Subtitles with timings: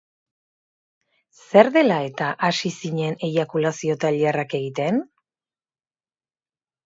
[1.41, 4.97] Zer dela-eta hasi zinen eiakulazio-tailerrak egiten?